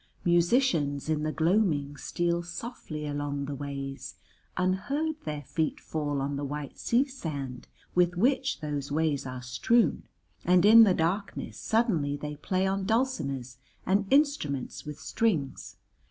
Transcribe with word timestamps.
Musicians 0.25 1.09
in 1.09 1.21
the 1.21 1.31
gloaming 1.31 1.95
steal 1.95 2.41
softly 2.41 3.05
along 3.05 3.45
the 3.45 3.53
ways; 3.53 4.15
unheard 4.57 5.15
their 5.25 5.43
feet 5.43 5.79
fall 5.79 6.21
on 6.21 6.37
the 6.37 6.43
white 6.43 6.79
sea 6.79 7.05
sand 7.05 7.67
with 7.93 8.15
which 8.17 8.61
those 8.61 8.91
ways 8.91 9.27
are 9.27 9.43
strewn, 9.43 10.01
and 10.43 10.65
in 10.65 10.85
the 10.85 10.95
darkness 10.95 11.59
suddenly 11.59 12.17
they 12.17 12.35
play 12.35 12.65
on 12.65 12.83
dulcimers 12.83 13.57
and 13.85 14.07
instruments 14.11 14.85
with 14.85 14.99
strings. 14.99 15.75